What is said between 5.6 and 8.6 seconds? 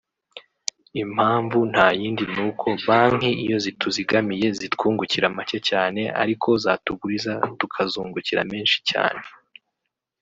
cyane ariko zo zatuguriza tukazungukira